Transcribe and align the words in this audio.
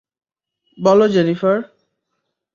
বলো, 0.77 1.05
জেনিফার। 1.07 1.57